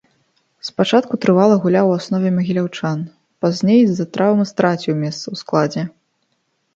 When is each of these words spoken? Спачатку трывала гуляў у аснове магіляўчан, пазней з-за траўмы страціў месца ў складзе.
Спачатку 0.67 1.13
трывала 1.25 1.57
гуляў 1.65 1.89
у 1.89 1.91
аснове 1.99 2.31
магіляўчан, 2.37 3.03
пазней 3.45 3.81
з-за 3.91 4.05
траўмы 4.17 4.45
страціў 4.53 4.93
месца 5.03 5.21
ў 5.21 5.35
складзе. 5.43 5.83